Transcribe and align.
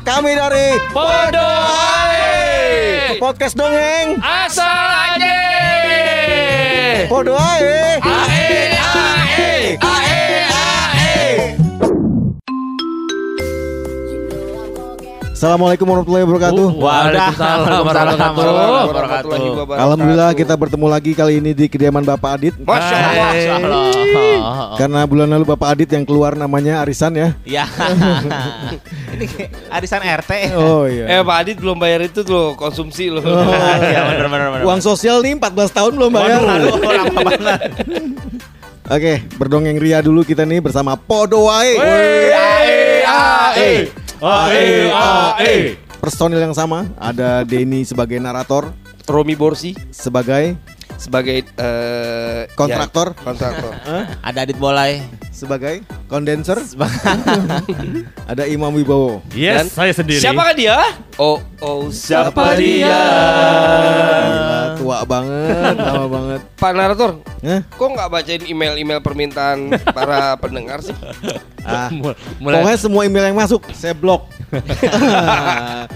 Kami 0.00 0.32
dari 0.34 0.74
Podo 0.90 1.48
ae. 1.70 3.14
podcast 3.20 3.54
dongeng. 3.54 4.18
Asal 4.18 4.66
aja. 5.14 5.38
Podo 7.06 7.36
ae. 7.38 8.00
Ae 8.00 8.74
ae. 8.74 9.78
Ae 9.78 10.08
ae. 10.08 10.29
Assalamualaikum 15.40 15.88
warahmatullahi 15.88 16.24
wabarakatuh. 16.28 16.66
Waalaikumsalam 16.84 17.80
warahmatullahi 17.80 18.72
wabarakatuh. 18.92 19.72
Alhamdulillah 19.72 20.30
kita 20.36 20.52
bertemu 20.52 20.84
lagi 20.92 21.16
kali 21.16 21.40
ini 21.40 21.56
di 21.56 21.64
kediaman 21.64 22.04
Bapak 22.04 22.36
Adit. 22.36 22.60
Masya 22.60 23.56
Allah. 23.56 24.76
Karena 24.84 25.00
bulan 25.08 25.32
lalu 25.32 25.48
Bapak 25.48 25.72
Adit 25.72 25.96
yang 25.96 26.04
keluar 26.04 26.36
namanya 26.36 26.84
arisan 26.84 27.16
ya. 27.16 27.32
Ya. 27.48 27.64
Ini 29.16 29.48
arisan 29.72 30.04
RT. 30.04 30.52
Oh 30.60 30.84
iya. 30.84 31.08
Eh 31.08 31.20
Pak 31.24 31.36
Adit 31.40 31.56
belum 31.56 31.80
bayar 31.80 32.04
itu 32.04 32.20
tuh 32.20 32.52
konsumsi 32.60 33.08
loh. 33.08 33.24
Iya 33.24 34.12
benar 34.12 34.28
benar 34.28 34.48
benar. 34.52 34.64
Uang 34.68 34.84
sosial 34.84 35.24
nih 35.24 35.40
14 35.40 35.72
tahun 35.72 35.92
belum 35.96 36.20
bayar. 36.20 36.40
Aduh, 36.44 36.76
lama 36.84 37.20
banget. 37.24 37.60
Oke, 38.92 39.24
berdongeng 39.40 39.80
ria 39.80 40.04
dulu 40.04 40.20
kita 40.20 40.44
nih 40.44 40.60
bersama 40.60 41.00
Podo 41.00 41.48
ae. 41.48 41.80
Ae 41.80 43.08
ae. 43.56 43.99
Ae 44.20 44.92
ae. 44.92 45.80
Personil 45.96 46.44
yang 46.44 46.52
sama, 46.52 46.84
ada 47.00 47.40
Denny 47.40 47.88
sebagai 47.88 48.20
narator, 48.20 48.68
Romi 49.08 49.32
Borsi 49.32 49.72
sebagai 49.88 50.60
sebagai 51.00 51.40
eh, 51.40 52.42
Kontraktor. 52.52 53.16
ya, 53.16 53.24
kontraktor. 53.24 53.72
Ada 54.20 54.44
Adit 54.44 54.60
Bolai. 54.60 55.00
Sebagai 55.40 55.80
kondenser, 56.04 56.60
ada 58.30 58.44
Imam 58.44 58.68
Wibowo. 58.70 59.24
Dan 59.26 59.64
Yes, 59.64 59.72
saya 59.72 59.88
sendiri. 59.90 60.20
Siapakah 60.20 60.52
dia? 60.52 60.76
Oh, 61.16 61.40
oh, 61.58 61.88
siapa 61.88 62.52
dia? 62.54 62.92
Gila, 64.20 64.60
tua 64.76 64.98
banget, 65.02 65.74
lama 65.76 66.06
banget. 66.06 66.40
Pak 66.54 66.72
narator, 66.72 67.10
Hah? 67.40 67.60
kok 67.64 67.88
nggak 67.88 68.08
bacain 68.10 68.42
email-email 68.44 69.00
permintaan 69.00 69.58
para 69.86 70.36
pendengar 70.36 70.84
sih? 70.84 70.92
Ah, 71.60 71.88
Mulai 72.42 72.60
pokoknya 72.60 72.78
semua 72.78 73.02
email 73.04 73.24
yang 73.26 73.38
masuk 73.38 73.64
saya 73.72 73.92
blok. 73.92 74.28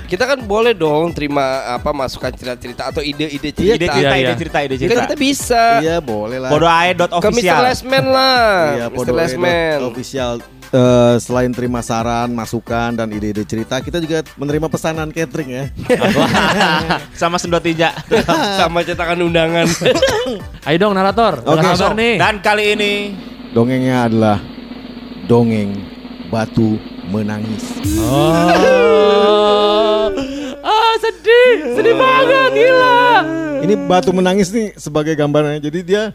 Kita 0.04 0.24
kan 0.24 0.38
boleh 0.40 0.72
dong 0.72 1.10
terima 1.10 1.42
apa 1.74 1.90
masukan 1.90 2.30
cerita-cerita 2.30 2.92
atau 2.92 3.02
ide-ide 3.02 3.50
Iya, 3.50 3.74
cerita. 3.74 3.74
Ide 3.74 3.86
cerita, 3.88 3.96
Iya, 3.98 4.10
ide 4.14 4.24
iya. 4.24 4.36
cerita, 4.36 4.58
ide 4.60 4.74
Kan 4.74 4.80
cerita. 4.80 5.02
kita 5.02 5.16
bisa 5.16 5.62
Iya, 5.80 5.96
boleh 5.98 6.38
lah. 6.38 6.50
Bodoh 6.52 6.70
ae 6.70 6.92
dot 6.94 7.10
ke 7.10 7.28
Mr. 7.32 7.58
Lesman 7.60 8.04
lah, 8.06 8.46
Iya, 8.76 8.86
Mr. 8.92 9.12
Lesman. 9.42 9.90
official. 9.90 10.38
Eh, 10.74 11.14
selain 11.22 11.54
terima 11.54 11.86
saran, 11.86 12.34
masukan 12.34 12.98
dan 12.98 13.06
ide-ide 13.14 13.46
cerita, 13.46 13.78
kita 13.78 14.02
juga 14.02 14.26
menerima 14.34 14.66
pesanan 14.66 15.14
catering 15.14 15.50
ya. 15.54 15.64
Sama 17.20 17.38
sendot 17.38 17.62
tinja. 17.62 17.94
Sama 18.58 18.82
cetakan 18.82 19.22
undangan. 19.22 19.70
Ayo 20.66 20.76
dong 20.82 20.98
narator. 20.98 21.46
Kabar 21.46 21.78
sok. 21.78 21.94
nih? 21.94 22.18
Dan 22.18 22.42
kali 22.42 22.74
ini 22.74 22.92
Dongengnya 23.54 24.10
adalah 24.10 24.42
dongeng 25.30 25.78
batu 26.26 26.74
menangis. 27.06 27.70
Oh. 28.02 30.10
Ah, 30.58 30.94
sedih. 30.98 31.78
Sedih 31.78 31.94
banget, 31.94 32.50
gila. 32.50 32.98
Ini 33.62 33.74
batu 33.86 34.10
menangis 34.10 34.50
nih 34.50 34.74
sebagai 34.74 35.14
gambarannya. 35.14 35.62
Jadi 35.62 35.86
dia 35.86 36.10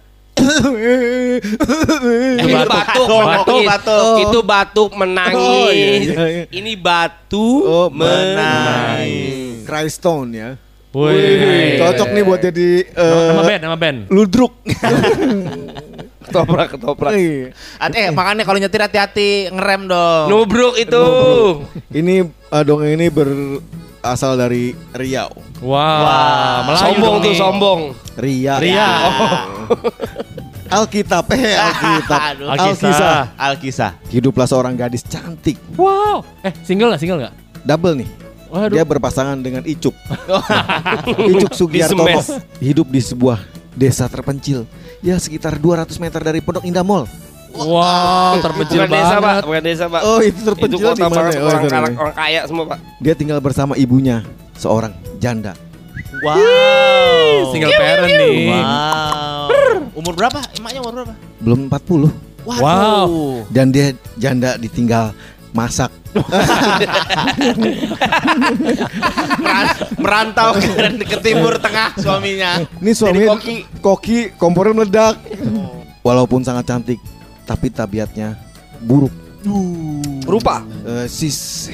Ini 2.40 2.54
batuk, 2.66 3.08
Batuk, 3.08 3.08
menangis. 3.08 3.68
batuk. 3.68 4.18
Itu 4.20 4.40
batuk 4.42 4.92
menangis. 4.94 5.38
Oh, 5.38 5.70
iya, 5.70 5.94
iya. 6.26 6.44
Ini 6.50 6.72
batu 6.76 7.48
Oh, 7.62 7.88
menangis. 7.90 9.64
Cry 9.64 9.88
Stone 9.88 10.30
ya. 10.32 10.50
Wih. 10.90 11.78
Cocok 11.78 12.10
nih 12.10 12.23
buat 12.23 12.42
jadi 12.42 12.67
eh, 12.84 13.30
Nama 13.30 13.44
band, 13.45 13.62
nama 13.62 13.78
band. 13.78 13.98
ludruk. 14.10 14.54
Ketoprak, 16.20 16.67
ketoprak. 16.72 17.14
At- 17.78 17.95
eh 17.95 18.10
makanya 18.10 18.42
kalau 18.44 18.58
nyetir 18.58 18.78
hati-hati 18.80 19.49
ngerem 19.49 19.86
dong. 19.86 20.30
Nubruk 20.30 20.78
itu. 20.78 21.02
ini 21.92 22.22
eh, 22.26 22.64
dongeng 22.64 22.94
ini 22.95 23.10
berasal 23.10 24.33
dari 24.36 24.73
Riau. 24.92 25.30
Wah, 25.60 26.64
Melayu 26.64 26.78
Sombong 26.95 27.16
dong 27.16 27.17
tuh, 27.20 27.33
sombong. 27.33 27.82
Ria. 28.16 28.55
Ria. 28.58 28.89
Alkitab, 30.69 31.25
eh 31.35 31.57
Alkitab. 31.57 32.19
Alkisah. 32.53 33.33
Alkisah. 33.35 33.91
Hiduplah 34.07 34.45
seorang 34.45 34.77
gadis 34.77 35.02
cantik. 35.02 35.57
Wow. 35.73 36.21
Eh, 36.41 36.53
single 36.61 36.93
nggak? 36.93 37.02
Single 37.02 37.19
nggak? 37.19 37.33
Double 37.65 37.93
nih. 37.97 38.09
Waduh. 38.49 38.73
Dia 38.73 38.83
berpasangan 38.83 39.37
dengan 39.37 39.61
Icuk. 39.61 39.93
Icuk 41.31 41.53
Sugiartono 41.53 42.17
hidup 42.57 42.89
di 42.89 42.97
sebuah 42.97 43.41
desa 43.73 44.05
terpencil. 44.05 44.65
Ya 45.02 45.17
sekitar 45.17 45.55
200 45.55 45.89
meter 45.97 46.17
dari 46.19 46.41
Pondok 46.41 46.65
Indah 46.65 46.81
Mall. 46.81 47.05
Wow, 47.49 48.37
terpencil 48.45 48.86
Bukan 48.86 48.93
desa, 48.93 49.15
Pak. 49.15 49.21
banget. 49.21 49.43
Bukan 49.43 49.63
desa, 49.65 49.86
Pak. 49.89 50.01
Oh, 50.05 50.21
itu 50.21 50.37
terpencil 50.37 50.77
Itu 50.77 50.86
kota 50.86 50.93
di 50.93 51.01
mana? 51.01 51.13
banget, 51.17 51.33
Oh, 51.33 51.41
orang, 51.41 51.57
kaya, 51.59 51.73
namanya. 51.73 51.97
orang 51.97 52.15
kaya 52.15 52.39
semua, 52.45 52.65
Pak. 52.69 52.77
Dia 53.01 53.13
tinggal 53.17 53.39
bersama 53.41 53.73
ibunya, 53.73 54.17
seorang 54.53 54.93
janda. 55.17 55.53
Wow. 56.21 57.49
Single 57.49 57.73
parent 57.73 58.11
nih. 58.11 58.37
Wow. 58.53 59.29
Umur 60.09 60.25
berapa? 60.25 60.42
Emaknya 60.58 60.80
umur 60.81 60.93
berapa? 60.97 61.14
Belum 61.37 61.59
40 61.70 62.09
Waduh. 62.42 63.45
dan 63.53 63.70
dia 63.70 63.93
janda 64.17 64.58
ditinggal 64.58 65.14
masak. 65.53 65.93
Meran- 69.37 69.77
merantau 69.95 70.58
ke, 70.58 70.65
ke 71.05 71.17
timur 71.21 71.61
tengah 71.61 71.93
suaminya. 71.95 72.65
Ini 72.75 72.92
suami 72.92 73.21
Jadi 73.21 73.30
koki. 73.30 73.55
koki 73.77 74.17
kompornya 74.33 74.73
meledak. 74.75 75.21
Walaupun 76.02 76.42
sangat 76.42 76.65
cantik, 76.65 76.98
tapi 77.45 77.69
tabiatnya 77.69 78.33
buruk. 78.81 79.14
Rupa. 80.25 80.65
Eh, 80.81 81.05
sis 81.05 81.69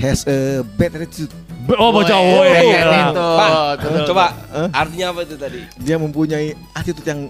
has 0.00 0.24
a 0.24 0.64
bad 0.72 0.96
attitude. 0.96 1.28
Be- 1.64 1.76
Oh, 1.76 1.88
bocah. 1.90 2.16
Oh, 2.16 2.44
iya. 2.44 3.08
Pak, 3.08 3.50
tuh, 3.80 4.04
coba 4.06 4.36
Hah? 4.46 4.68
artinya 4.74 5.12
apa 5.12 5.20
itu 5.20 5.32
tadi? 5.34 5.64
Dia 5.76 5.96
mempunyai 5.96 6.52
attitude 6.72 7.04
yang 7.04 7.20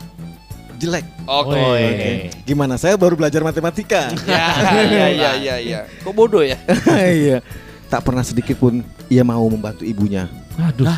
jelek. 0.85 1.05
Oke. 1.25 1.57
Woi. 1.57 1.83
Oke. 1.83 2.11
Gimana? 2.45 2.75
Saya 2.77 2.95
baru 2.95 3.17
belajar 3.17 3.41
matematika. 3.41 4.13
Ya, 4.29 4.47
ya, 4.85 5.07
ya, 5.09 5.31
ya, 5.41 5.57
ya. 5.59 5.81
Kok 6.05 6.13
bodoh 6.13 6.45
ya? 6.45 6.61
Iya. 7.25 7.41
Tak 7.89 8.05
pernah 8.05 8.21
sedikit 8.21 8.57
pun 8.57 8.85
ia 9.09 9.25
mau 9.25 9.45
membantu 9.49 9.83
ibunya. 9.83 10.29
Aduh. 10.61 10.89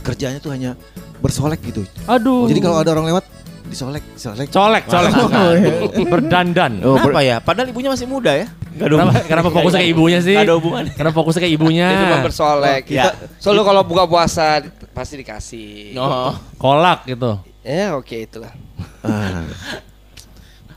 Kerjanya 0.00 0.40
tuh 0.40 0.50
hanya 0.50 0.74
bersolek 1.20 1.60
gitu. 1.62 1.84
Aduh. 2.08 2.48
Jadi 2.48 2.60
kalau 2.60 2.80
ada 2.80 2.90
orang 2.90 3.06
lewat 3.06 3.24
disolek, 3.70 4.02
solek. 4.18 4.50
colek, 4.50 4.82
colek. 4.90 5.12
Oh, 5.14 5.52
iya. 5.54 5.70
Berdandan. 6.10 6.82
Oh, 6.82 6.98
ber- 6.98 7.14
Kenapa 7.14 7.22
ya? 7.22 7.36
Padahal 7.38 7.70
ibunya 7.70 7.90
masih 7.94 8.10
muda 8.10 8.34
ya. 8.34 8.50
Gak 8.70 8.86
Kenapa, 8.90 9.12
kenapa 9.26 9.48
fokusnya 9.50 9.80
ke 9.82 9.90
ibunya 9.90 10.18
sih? 10.22 10.34
Gak 10.38 10.46
ada 10.46 10.54
hubungannya. 10.58 10.92
Kenapa 10.94 11.14
fokusnya 11.22 11.42
ke 11.42 11.50
ibunya? 11.50 11.86
Dia 11.90 12.02
cuma 12.06 12.18
bersolek. 12.22 12.82
Ya. 12.90 13.14
Selalu 13.38 13.60
kalau 13.66 13.82
buka 13.86 14.04
puasa 14.10 14.62
pasti 14.90 15.14
dikasih. 15.22 15.94
Oh. 15.98 16.34
Kolak 16.58 17.06
gitu. 17.06 17.38
Ya 17.60 17.92
oke 17.92 18.16
itulah. 18.18 18.52
Ah. 19.00 19.44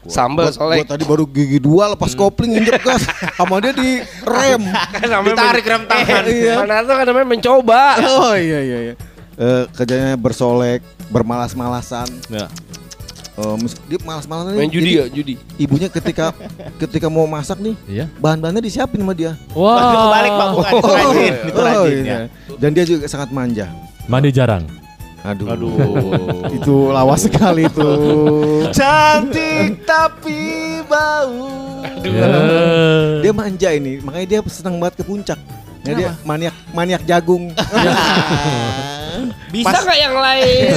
Sambal 0.04 0.52
Gua- 0.52 0.56
solek. 0.56 0.78
Gua 0.84 0.90
tadi 0.90 1.04
baru 1.08 1.24
gigi 1.24 1.64
dua 1.64 1.96
lepas 1.96 2.12
kopling 2.12 2.60
injek 2.60 2.84
gas 2.84 3.08
sama 3.40 3.64
dia 3.64 3.72
di 3.72 4.04
rem. 4.22 4.62
Ditarik 5.32 5.64
rem 5.64 5.84
tangan. 5.88 6.24
Iya. 6.28 6.54
Mana 6.60 6.84
tuh 6.84 6.94
kan 6.94 7.06
namanya 7.08 7.28
mencoba. 7.30 7.84
Oh 8.04 8.36
iya 8.36 8.60
iya 8.60 8.78
iya. 8.84 8.94
Eh, 9.34 9.64
kerjanya 9.72 10.14
bersolek, 10.14 10.84
bermalas-malasan. 11.08 12.06
Ya. 12.28 12.52
Eh, 13.34 13.56
mis- 13.58 13.80
dia 13.88 13.98
malas-malasan. 14.04 14.54
Main 14.54 14.68
nih. 14.68 14.76
judi 14.76 14.84
Jadi 14.86 14.94
ya, 14.94 15.06
judi. 15.08 15.34
Ibunya 15.56 15.88
ketika 15.88 16.36
ketika 16.78 17.08
mau 17.08 17.24
masak 17.24 17.58
nih, 17.58 17.74
Iya. 17.88 18.06
bahan-bahannya 18.20 18.60
disiapin 18.60 19.00
sama 19.00 19.16
dia. 19.16 19.40
Wah. 19.56 19.80
Kebalik 19.88 20.32
Pak, 20.34 20.48
bukan 20.52 20.72
itu 20.76 20.92
rajin, 20.92 21.34
itu 21.48 21.58
Oh, 21.58 21.64
rajin 21.64 21.96
iya. 21.98 22.12
ya. 22.12 22.18
Dan 22.60 22.70
dia 22.76 22.84
juga 22.84 23.08
sangat 23.08 23.32
manja. 23.32 23.72
Mandi 24.06 24.30
jarang. 24.30 24.68
Aduh. 25.24 25.48
Aduh. 25.48 25.72
itu 26.52 26.92
lawas 26.92 27.24
sekali 27.24 27.64
tuh. 27.72 28.68
Cantik 28.76 29.88
tapi 29.88 30.84
bau. 30.84 31.48
Ya. 32.04 32.28
Dia 33.24 33.32
manja 33.32 33.70
ini, 33.72 34.04
makanya 34.04 34.28
dia 34.28 34.40
senang 34.52 34.84
banget 34.84 35.00
ke 35.00 35.04
puncak. 35.08 35.40
Nah, 35.84 35.94
dia 35.96 36.12
maniak 36.24 36.56
maniak 36.72 37.04
jagung. 37.08 37.52
Bisa 39.52 39.78
nggak 39.84 40.00
yang 40.00 40.16
lain? 40.16 40.72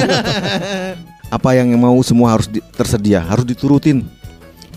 Apa 1.35 1.59
yang 1.59 1.67
mau 1.75 1.99
semua 2.03 2.31
harus 2.31 2.47
di- 2.47 2.63
tersedia, 2.75 3.19
harus 3.19 3.43
diturutin. 3.43 4.07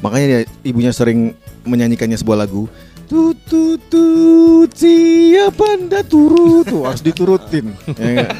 Makanya 0.02 0.26
dia, 0.26 0.40
ibunya 0.66 0.90
sering 0.90 1.34
menyanyikannya 1.62 2.18
sebuah 2.18 2.42
lagu. 2.42 2.66
Tutut 3.10 3.82
tut 3.90 4.70
siap 4.70 5.58
anda 5.58 5.98
turut 6.06 6.62
tuh 6.62 6.86
harus 6.86 7.02
diturutin. 7.02 7.74
Ya? 7.98 8.30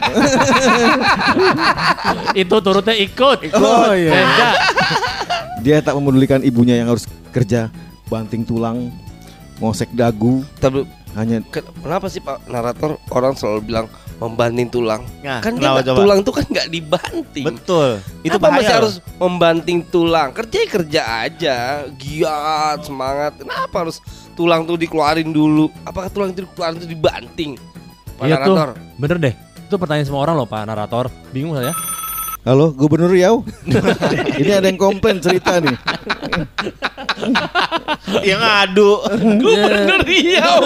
Itu 2.38 2.62
turutnya 2.62 2.94
ikut. 2.94 3.50
Oh 3.50 3.90
iya. 3.90 4.14
Dia 5.60 5.82
tak 5.82 5.98
memedulikan 5.98 6.40
ibunya 6.46 6.78
yang 6.78 6.94
harus 6.94 7.10
kerja 7.34 7.66
banting 8.06 8.46
tulang, 8.46 8.94
ngosek 9.58 9.90
dagu, 9.90 10.46
Tapi 10.62 10.86
hanya 11.18 11.42
Ken- 11.50 11.66
Kenapa 11.82 12.06
sih 12.06 12.22
Pak 12.22 12.46
narator 12.46 12.94
orang 13.10 13.34
selalu 13.34 13.60
bilang 13.66 13.86
membanting 14.20 14.68
tulang? 14.68 15.02
Nah, 15.24 15.40
kan 15.40 15.56
kenapa 15.56 15.80
coba? 15.80 15.96
tulang 15.96 16.18
tuh 16.20 16.34
kan 16.36 16.44
nggak 16.46 16.68
dibanting. 16.68 17.46
Betul. 17.48 17.90
Itu 18.20 18.36
bahaya 18.36 18.60
masih 18.60 18.68
loh. 18.68 18.78
harus 18.84 18.94
membanting 19.16 19.78
tulang? 19.88 20.28
Kerja 20.36 20.56
ya 20.60 20.68
kerja 20.68 21.02
aja, 21.26 21.56
giat, 21.96 22.78
semangat. 22.84 23.40
Kenapa 23.40 23.88
harus 23.88 24.04
tulang 24.36 24.68
tuh 24.68 24.76
dikeluarin 24.76 25.32
dulu? 25.32 25.72
Apakah 25.88 26.12
tulang 26.12 26.36
itu 26.36 26.44
dikeluarin 26.44 26.76
itu 26.78 26.88
dibanting? 26.92 27.56
Pak 28.20 28.28
Iya 28.28 28.36
tuh, 28.44 28.54
narator. 28.54 28.70
bener 29.00 29.16
deh. 29.16 29.34
Itu 29.64 29.80
pertanyaan 29.80 30.06
semua 30.06 30.22
orang 30.28 30.34
loh 30.36 30.48
Pak 30.50 30.68
Narator. 30.68 31.08
Bingung 31.32 31.56
saya. 31.56 31.72
Halo, 32.40 32.72
Gubernur 32.72 33.12
Riau. 33.12 33.44
Ini 34.40 34.64
ada 34.64 34.72
yang 34.72 34.80
komplain 34.80 35.20
cerita 35.20 35.60
nih. 35.60 35.76
Dia 38.24 38.36
ngadu. 38.40 39.04
Gubernur 39.44 40.00
Riau. 40.08 40.58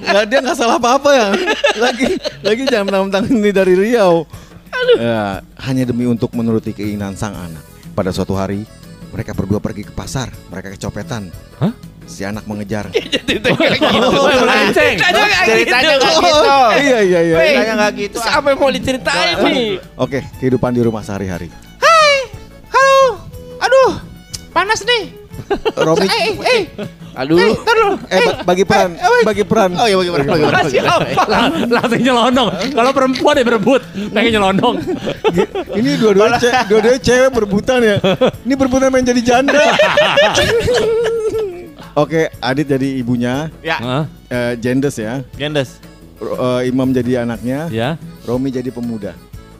Nggak, 0.00 0.24
dia 0.24 0.38
nggak 0.40 0.56
salah 0.56 0.80
apa-apa 0.80 1.10
ya. 1.12 1.28
Lagi 1.76 2.16
lagi 2.40 2.62
jangan 2.64 2.84
mentang-mentang 2.88 3.28
ini 3.28 3.50
dari 3.52 3.76
Riau. 3.76 4.24
Ya, 4.96 5.44
hanya 5.68 5.84
demi 5.84 6.08
untuk 6.08 6.32
menuruti 6.32 6.72
keinginan 6.72 7.12
sang 7.12 7.36
anak. 7.36 7.60
Pada 7.92 8.08
suatu 8.08 8.32
hari, 8.32 8.64
mereka 9.12 9.36
berdua 9.36 9.60
pergi 9.60 9.84
ke 9.84 9.92
pasar. 9.92 10.32
Mereka 10.48 10.80
kecopetan. 10.80 11.28
Hah? 11.60 11.76
Si 12.06 12.22
anak 12.22 12.46
mengejar. 12.46 12.86
Jadi 13.12 13.42
kayak 13.42 13.76
gitu. 13.76 14.08
Oh. 14.08 14.30
Ceritanya 14.70 15.26
Ceritanya 15.42 15.92
gitu. 15.92 16.00
nggak 16.00 16.14
gitu. 16.16 16.52
iya 16.80 16.98
iya 17.02 17.20
iya. 17.20 17.36
Ceritanya 17.36 17.74
nggak 17.76 17.92
gitu. 17.96 18.16
ah. 18.16 18.24
Siapa 18.24 18.46
yang 18.48 18.58
mau 18.58 18.70
diceritain 18.70 19.34
nih? 19.42 19.68
Oke, 19.94 20.18
kehidupan 20.38 20.70
di 20.70 20.80
rumah 20.80 21.02
sehari-hari. 21.02 21.50
Halo. 22.68 23.20
Aduh. 23.58 23.92
Panas 24.50 24.80
nih. 24.82 25.12
Romi, 25.76 26.08
Eh, 26.08 26.32
eh. 26.32 26.62
Aduh. 27.14 27.36
Ntar 27.36 27.74
dulu. 27.76 27.94
eh 28.08 28.18
ba- 28.18 28.40
bagi 28.46 28.64
peran, 28.64 28.90
bagi 29.22 29.44
peran. 29.44 29.70
Oh 29.74 29.84
iya 29.84 29.96
bagaimana? 29.96 30.24
Bagaimana? 30.26 30.56
Masih 30.58 30.80
apa? 30.80 31.22
Lah, 31.32 31.42
langsung 31.70 32.02
nyelonong. 32.02 32.48
Kalau 32.72 32.90
perempuan 32.90 33.34
ya 33.34 33.44
berebut, 33.44 33.82
pengen 34.10 34.30
nyelonong. 34.34 34.74
Ini 35.72 35.90
dua-duanya 35.96 36.40
ce- 36.40 36.56
dua-duanya 36.66 36.98
cewek 36.98 37.30
berebutan 37.30 37.78
ya. 37.80 37.96
Ini 38.42 38.54
berebutan 38.54 38.88
main 38.88 39.04
jadi 39.04 39.22
janda. 39.22 39.60
Oke, 41.96 42.28
Adit 42.38 42.68
jadi 42.68 43.00
ibunya, 43.00 43.48
Ya. 43.64 44.04
Eh, 44.28 44.52
Jendes 44.60 45.00
ya. 45.00 45.24
Gendes. 45.32 45.80
Ro- 46.16 46.60
eh, 46.60 46.68
Imam 46.68 46.92
jadi 46.92 47.24
anaknya, 47.24 47.68
Ya, 47.68 47.96
Romi 48.22 48.52
jadi 48.52 48.68
pemuda. 48.68 49.16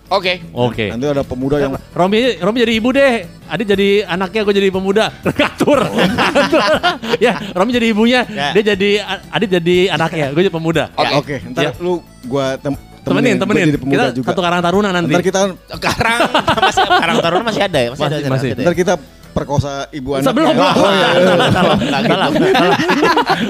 Oke. 0.07 0.39
oke. 0.55 0.87
Nanti 0.87 1.03
ada 1.03 1.25
pemuda 1.27 1.59
yang 1.59 1.75
Romi, 1.91 2.39
Romi 2.39 2.63
jadi 2.63 2.73
ibu 2.77 2.93
deh. 2.93 3.27
Adit 3.49 3.67
jadi 3.67 3.89
anaknya, 4.07 4.45
gue 4.45 4.55
jadi 4.55 4.69
pemuda. 4.69 5.11
Ngatur. 5.27 5.81
Ngatur. 5.83 6.61
ya, 7.25 7.35
Romi 7.51 7.71
jadi 7.73 7.87
ibunya, 7.89 8.21
Ya. 8.29 8.53
dia 8.53 8.77
jadi 8.77 8.91
Adit 9.33 9.51
jadi 9.51 9.77
anaknya, 9.91 10.27
gue 10.31 10.43
jadi 10.45 10.53
pemuda. 10.53 10.85
Oke, 10.95 11.15
oke. 11.17 11.37
Ntar 11.51 11.63
Ya. 11.65 11.71
lu 11.81 11.99
gua 12.23 12.55
tem 12.57 12.77
Temenin, 13.01 13.39
temenin. 13.39 13.71
jadi 13.71 13.79
pemuda 13.79 14.03
Kita 14.11 14.17
juga. 14.19 14.27
satu 14.35 14.41
karang 14.43 14.61
taruna 14.61 14.91
nanti. 14.91 15.15
Ntar 15.15 15.23
kita 15.23 15.41
Sekarang 15.73 16.19
masih 16.59 16.83
Karang 16.91 17.17
Taruna 17.23 17.45
masih 17.47 17.63
ada 17.63 17.79
ya? 17.79 17.89
Masih, 17.95 18.03
Masih, 18.03 18.19
ada. 18.19 18.29
masih. 18.35 18.49
ada. 18.51 18.63
ntar 18.67 18.75
kita 18.75 18.95
perkosa 19.37 19.85
ibu 19.93 20.17
anak. 20.17 20.25
Sebelum, 20.25 20.49
belum. 20.49 20.65
Oh, 20.81 20.89
iya, 20.89 21.09
iya. 21.13 21.27
Salah, 21.29 21.49
salah, 21.53 21.77
salah. 21.77 22.29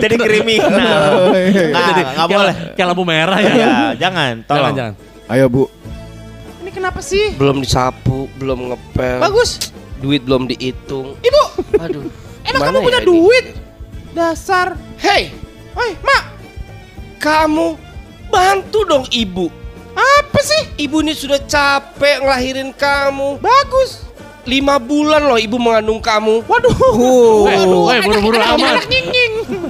Jadi 0.02 0.14
kriminal. 0.18 1.02
Oh, 1.14 1.30
iya, 1.30 1.46
iya. 1.46 1.64
Nah, 1.70 1.82
Jadi, 1.86 2.00
nggak 2.02 2.14
kayak- 2.18 2.30
boleh. 2.34 2.54
Kayak 2.74 2.86
lampu 2.90 3.04
merah 3.06 3.38
ya. 3.38 3.50
Jangan. 3.94 4.32
Tolong. 4.42 4.74
jangan. 4.74 4.94
Ayo 5.26 5.46
Bu, 5.46 5.62
Ini 6.58 6.70
kenapa 6.72 6.98
sih? 6.98 7.34
Belum 7.34 7.58
disapu, 7.58 8.26
belum 8.34 8.74
ngepel. 8.74 9.18
Bagus. 9.22 9.70
Duit 9.96 10.22
belum 10.22 10.44
dihitung. 10.44 11.14
Ibu, 11.16 11.42
Aduh. 11.78 12.10
emang 12.44 12.60
Mana 12.60 12.68
kamu 12.68 12.78
punya 12.82 12.98
ya 12.98 13.02
ini? 13.02 13.08
duit? 13.08 13.46
Dasar. 14.12 14.68
Hei, 14.96 15.30
Woi, 15.72 15.92
Mak. 15.98 16.24
kamu 17.18 17.76
bantu 18.26 18.78
dong 18.82 19.04
ibu. 19.10 19.50
Apa 19.92 20.40
sih? 20.40 20.62
Ibu 20.78 21.00
ini 21.00 21.12
sudah 21.12 21.40
capek 21.40 22.20
ngelahirin 22.20 22.70
kamu. 22.70 23.40
Bagus. 23.40 24.05
Lima 24.46 24.78
bulan 24.78 25.26
loh 25.26 25.34
ibu 25.36 25.58
mengandung 25.58 25.98
kamu. 25.98 26.46
Waduh. 26.46 26.70
Eh, 27.50 27.66
eh, 27.66 28.00
buru-buru 28.00 28.38
amat. 28.38 28.86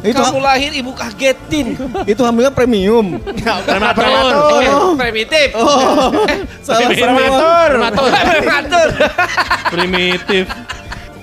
itu 0.04 0.14
kamu 0.14 0.38
lahir 0.38 0.70
ibu 0.70 0.92
kagetin. 0.92 1.80
itu 2.04 2.20
hamilnya 2.20 2.52
premium. 2.52 3.16
Prematur. 3.64 4.04
Eh, 4.60 4.68
Oh. 4.68 4.92
primitif. 4.92 5.48
Salah 6.60 6.92
Prematur. 6.92 7.68
Prematur. 7.72 8.08
Prematur. 8.36 8.88
Primitif. 9.66 10.44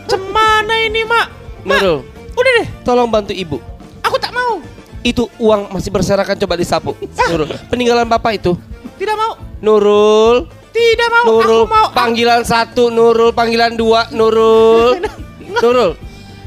Cemana 0.04 0.76
ini, 0.82 1.02
Mak? 1.06 1.28
Nurul, 1.64 2.04
Udah 2.34 2.52
deh, 2.60 2.68
tolong 2.84 3.08
bantu 3.08 3.32
ibu. 3.32 3.62
aku 4.02 4.18
tak 4.18 4.36
mau. 4.36 4.60
Itu 5.00 5.32
uang 5.38 5.72
masih 5.72 5.90
berserakan 5.90 6.36
coba 6.36 6.58
disapu. 6.58 6.92
Nurul, 7.30 7.48
peninggalan 7.70 8.04
bapak 8.04 8.36
itu. 8.36 8.58
Tidak 8.98 9.16
mau. 9.16 9.40
Nurul, 9.62 10.50
Tidak 10.74 11.08
mau. 11.08 11.24
Nurul, 11.30 11.64
Aku 11.64 11.70
mau. 11.70 11.88
panggilan 11.94 12.42
satu, 12.42 12.90
Nurul, 12.90 13.30
panggilan 13.32 13.78
dua, 13.78 14.10
Nurul. 14.10 14.98
Nurul, 15.64 15.94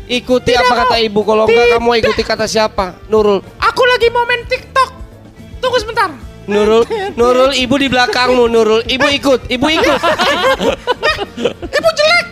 ikuti 0.06 0.50
Tidak 0.50 0.61
apa 0.61 0.73
mau. 0.73 0.81
kata 0.84 0.96
ibu. 0.99 1.20
Kalau 1.23 1.44
enggak 1.46 1.67
kamu 1.73 1.90
ikuti 1.96 2.23
kata 2.23 2.44
siapa? 2.44 2.99
Nurul, 3.06 3.38
Aku 3.62 3.82
lagi 3.87 4.11
mau 4.11 4.26
main 4.26 4.43
TikTok. 4.44 4.88
Tunggu 5.56 5.78
sebentar. 5.78 6.11
Nurul, 6.46 6.82
Nurul, 7.14 7.55
ibu 7.55 7.75
di 7.75 7.87
belakangmu, 7.87 8.46
Nurul. 8.46 8.82
Ibu 8.82 9.06
ikut, 9.12 9.40
ibu 9.46 9.67
ikut. 9.69 10.00
Ibu 11.67 11.88
jelek. 11.93 12.26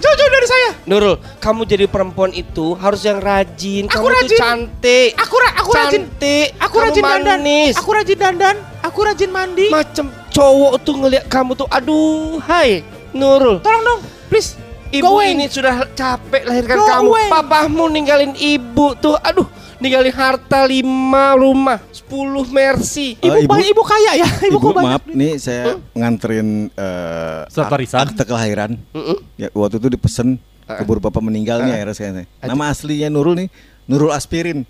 Jauh-jauh 0.00 0.30
dari 0.32 0.46
saya. 0.48 0.70
Nurul, 0.86 1.20
kamu 1.38 1.68
jadi 1.68 1.84
perempuan 1.84 2.32
itu 2.32 2.72
harus 2.74 3.04
yang 3.04 3.20
rajin. 3.20 3.84
Aku 3.84 4.00
kamu 4.00 4.06
tuh 4.08 4.16
rajin. 4.16 4.38
cantik. 4.38 5.10
Aku 5.14 5.34
ra- 5.36 5.54
aku 5.54 5.70
rajin. 5.70 6.02
cantik. 6.08 6.46
Aku 6.56 6.72
kamu 6.72 6.84
rajin 6.88 7.02
dandan. 7.04 7.38
manis. 7.38 7.74
Aku 7.76 7.90
rajin 7.92 8.18
dandan. 8.18 8.56
Aku 8.80 8.98
rajin 9.04 9.30
mandi. 9.30 9.66
Macem 9.68 10.06
cowok 10.30 10.74
tuh 10.80 10.94
ngeliat 10.96 11.24
kamu 11.26 11.52
tuh, 11.54 11.68
aduh, 11.68 12.38
hai, 12.42 12.82
Nurul. 13.10 13.58
Tolong 13.60 13.82
dong, 13.82 14.00
please. 14.26 14.54
Ibu 14.90 15.02
Go 15.02 15.10
away. 15.16 15.32
ini 15.32 15.46
sudah 15.46 15.86
capek 15.88 16.42
lahirkan 16.42 16.74
Go 16.74 16.82
kamu. 16.84 17.06
away. 17.08 17.26
Papamu 17.28 17.84
ninggalin 17.86 18.34
ibu 18.34 18.90
tuh. 18.96 19.14
Aduh, 19.16 19.46
ninggalin 19.78 20.10
harta 20.10 20.64
lima 20.64 21.30
rumah, 21.32 21.78
10 21.88 22.10
mercy. 22.44 23.14
Ibu, 23.16 23.22
Eh, 23.28 23.38
ibu- 23.40 23.50
banyak 23.50 23.68
ibu 23.70 23.82
kaya 23.82 24.12
ya. 24.16 24.28
Ibu, 24.44 24.58
Ibu, 24.58 24.68
banyak. 24.72 24.86
maaf 24.88 25.02
nih 25.06 25.32
saya 25.36 25.78
nganterin 25.92 26.70
eh, 26.70 27.40
Surat 27.46 27.66
ak- 27.66 27.72
warisan. 27.72 28.02
akte 28.04 28.22
kelahiran. 28.24 28.74
Mm-mm. 28.90 29.18
Ya 29.36 29.46
waktu 29.52 29.78
itu 29.78 29.90
dipesen 29.90 30.42
Ah. 30.66 30.78
keburu 30.78 30.98
bapak 31.00 31.18
meninggal 31.20 31.62
nih 31.62 31.74
akhirnya 31.76 31.94
saya. 31.94 32.10
Nama 32.40 32.64
aslinya 32.66 33.06
Nurul 33.08 33.34
nih 33.36 33.48
Nurul 33.90 34.14
Aspirin. 34.14 34.62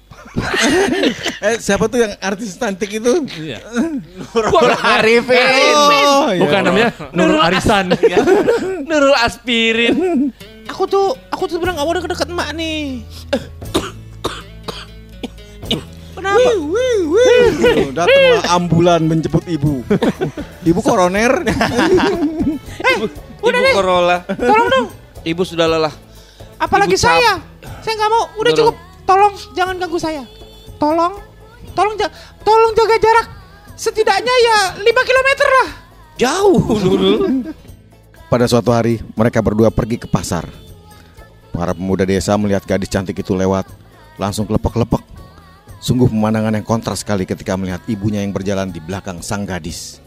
eh 1.45 1.57
siapa 1.61 1.93
tuh 1.93 2.01
yang 2.01 2.13
artis 2.25 2.57
cantik 2.57 2.89
itu? 2.89 3.29
Iya. 3.37 3.61
Nurul 4.33 4.73
Arifin. 4.81 5.45
Oh, 5.77 6.33
iya. 6.33 6.41
Bukan 6.41 6.61
namanya 6.65 6.89
Nurul 7.13 7.41
Arisan. 7.45 7.93
Nurul 8.89 9.13
aspirin. 9.21 10.33
Aku 10.73 10.89
tuh, 10.89 11.13
aku 11.29 11.45
tuh 11.45 11.61
sebenarnya 11.61 11.83
nggak 11.83 11.87
mau 11.87 11.95
deket-deket 12.01 12.29
emak 12.33 12.49
nih. 12.57 13.05
Kenapa? 16.17 16.51
Tuh, 16.53 17.91
Datanglah 17.97 18.45
ambulan 18.57 19.01
menjemput 19.05 19.45
ibu. 19.49 19.85
ibu 20.65 20.81
koroner. 20.81 21.33
Ibu 23.41 23.73
Corolla. 23.73 24.21
Tolong 24.29 24.69
dong. 24.69 24.87
Ibu 25.25 25.43
sudah 25.49 25.65
lelah. 25.65 25.95
Apalagi 26.61 26.97
Ibu 26.97 27.05
saya. 27.09 27.41
Saya 27.81 27.95
nggak 27.97 28.11
mau. 28.13 28.25
Udah 28.37 28.53
Nurul. 28.53 28.61
cukup. 28.61 28.90
Tolong 29.11 29.35
jangan 29.59 29.75
ganggu 29.75 29.99
saya. 29.99 30.23
Tolong, 30.79 31.19
tolong, 31.75 31.99
ja- 31.99 32.15
tolong 32.47 32.71
jaga 32.79 32.95
jarak. 33.03 33.27
Setidaknya 33.75 34.31
ya 34.31 34.59
5 34.79 34.87
km 34.87 35.29
lah. 35.51 35.69
Jauh, 36.15 36.63
Nurul. 36.79 37.19
Pada 38.31 38.47
suatu 38.47 38.71
hari 38.71 39.03
mereka 39.19 39.43
berdua 39.43 39.75
pergi 39.75 39.99
ke 39.99 40.07
pasar. 40.07 40.47
Para 41.51 41.75
pemuda 41.75 42.07
desa 42.07 42.39
melihat 42.39 42.63
gadis 42.63 42.87
cantik 42.87 43.19
itu 43.19 43.35
lewat, 43.35 43.67
langsung 44.15 44.47
kelepek-kelepek. 44.47 45.03
Sungguh 45.83 46.07
pemandangan 46.07 46.55
yang 46.55 46.63
kontras 46.63 47.03
sekali 47.03 47.27
ketika 47.27 47.59
melihat 47.59 47.83
ibunya 47.91 48.23
yang 48.23 48.31
berjalan 48.31 48.71
di 48.71 48.79
belakang 48.79 49.19
sang 49.27 49.43
gadis. 49.43 49.99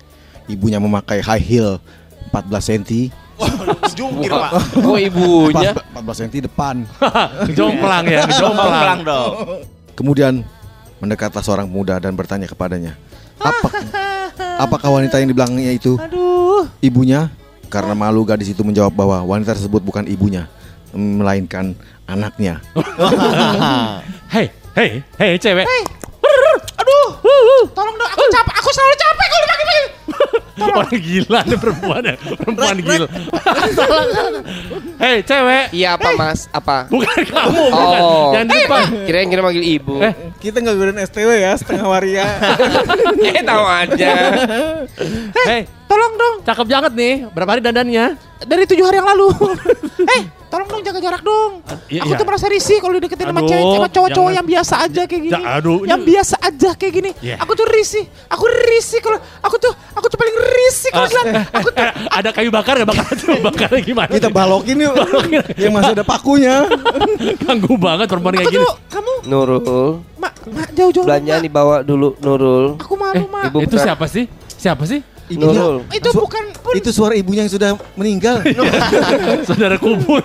Ibunya 0.48 0.80
memakai 0.80 1.20
high 1.20 1.44
heel 1.44 1.84
14 2.32 2.72
cm, 2.72 3.12
Jungkir 3.94 4.32
Wah, 4.34 4.52
Oh 4.82 4.98
ibunya. 4.98 5.74
14 5.94 6.28
cm 6.28 6.50
depan. 6.50 6.76
Jomplang 7.58 8.06
ya, 8.10 8.26
jomplang. 8.30 9.00
dong. 9.06 9.32
Kemudian 9.94 10.42
mendekatlah 10.98 11.44
seorang 11.44 11.68
pemuda 11.70 12.00
dan 12.00 12.16
bertanya 12.18 12.48
kepadanya, 12.50 12.96
apa 13.38 13.70
apakah 14.58 14.90
wanita 15.02 15.20
yang 15.20 15.30
di 15.30 15.36
belakangnya 15.36 15.76
itu 15.76 16.00
Aduh. 16.00 16.66
ibunya? 16.80 17.28
Karena 17.68 17.94
malu 17.98 18.24
gadis 18.24 18.50
itu 18.54 18.62
menjawab 18.62 18.94
bahwa 18.94 19.18
wanita 19.26 19.58
tersebut 19.58 19.82
bukan 19.82 20.06
ibunya, 20.08 20.46
melainkan 20.94 21.74
anaknya. 22.06 22.62
Hei, 24.34 24.50
hei, 24.74 24.90
hei 25.22 25.38
cewek. 25.38 25.66
Hei. 25.70 25.84
Orang 30.74 30.98
gila 30.98 31.38
ada 31.46 31.56
perempuan 31.56 32.02
ya, 32.02 32.16
perempuan 32.18 32.76
gila. 32.82 33.08
Hei 34.98 35.18
cewek. 35.22 35.66
Iya 35.76 35.90
apa 36.00 36.10
mas? 36.18 36.50
Apa? 36.50 36.88
Bukan 36.90 37.22
kamu, 37.28 37.64
bukan. 37.70 38.02
Oh. 38.02 38.30
Yang 38.34 38.46
di 38.46 38.54
depan. 38.64 38.84
Kirain 39.06 39.28
kira 39.30 39.42
manggil 39.44 39.66
ibu. 39.66 39.96
Eh, 40.02 40.14
kita 40.42 40.58
nggak 40.64 40.76
godain 40.76 41.00
STW 41.06 41.30
ya 41.38 41.52
setengah 41.54 41.86
waria. 41.86 42.26
eh 43.30 43.42
tahu 43.44 43.64
aja. 43.68 44.12
Hei, 45.48 45.62
Tolong 45.86 46.14
dong 46.18 46.36
cakep 46.42 46.66
banget 46.66 46.94
nih. 46.98 47.14
Berapa 47.30 47.50
hari 47.54 47.62
dandannya? 47.62 48.06
dari 48.44 48.68
tujuh 48.68 48.84
hari 48.84 49.00
yang 49.00 49.08
lalu. 49.08 49.28
eh, 50.04 50.22
tolong 50.54 50.70
dong 50.70 50.84
jaga 50.84 51.00
jarak 51.02 51.22
dong. 51.22 51.52
iya, 51.88 52.00
Aku 52.00 52.14
iya. 52.14 52.20
tuh 52.20 52.26
merasa 52.26 52.46
risih 52.46 52.78
kalau 52.78 52.94
dideketin 52.94 53.26
sama 53.26 53.42
Aduh, 53.42 53.50
cewek 53.50 53.64
sama 53.74 53.90
cowok-cowok 53.90 54.32
yang 54.32 54.46
biasa 54.46 54.74
aja 54.80 55.02
kayak 55.04 55.22
gini. 55.24 55.34
Aduh, 55.34 55.78
yang 55.84 55.98
ini- 55.98 56.08
biasa 56.08 56.36
aja 56.40 56.70
kayak 56.74 56.94
gini. 56.94 57.12
Iya. 57.20 57.36
Aku 57.40 57.52
tuh 57.52 57.66
risih. 57.66 58.06
Aku 58.28 58.46
risih 58.46 59.00
kalau 59.00 59.18
aku 59.40 59.56
tuh 59.58 59.74
aku 59.92 60.06
tuh 60.06 60.18
paling 60.18 60.36
risih 60.38 60.90
kalau 60.90 61.08
bilang 61.08 61.26
aku 61.50 61.68
tuh 61.68 61.82
Eh, 61.82 61.92
ada 62.22 62.30
kayu 62.30 62.50
bakar 62.50 62.74
gak 62.76 62.86
bakar 62.88 63.08
tuh 63.14 63.34
bakarnya 63.42 63.82
gimana? 63.82 64.12
kita 64.12 64.30
balokin 64.30 64.78
yuk. 64.80 64.94
yang 65.56 65.74
masih 65.74 65.92
ada 65.92 66.06
pakunya. 66.06 66.70
ganggu 67.42 67.74
banget 67.76 68.06
perempuan 68.06 68.34
kayak 68.36 68.52
gini. 68.52 68.62
tuh 68.62 68.74
kamu 68.90 69.12
Nurul, 69.24 69.88
mak 70.16 70.34
mak 70.46 70.70
jauh-jauh 70.72 71.04
belanja 71.04 71.34
Mak. 71.34 71.42
dibawa 71.42 71.76
dulu 71.82 72.14
Nurul. 72.20 72.66
Aku 72.78 72.94
malu 72.94 73.26
mak. 73.26 73.50
Ibu 73.50 73.58
Itu 73.64 73.76
siapa 73.76 74.06
sih? 74.06 74.28
Siapa 74.54 74.84
sih? 74.84 75.00
Nurul. 75.32 75.88
Itu 75.88 76.10
bukan 76.12 76.44
pun 76.60 76.74
Itu 76.76 76.92
suara 76.92 77.16
ibunya 77.16 77.48
yang 77.48 77.54
sudah 77.54 77.80
meninggal. 77.96 78.44
Saudara 79.48 79.80
kubur 79.80 80.20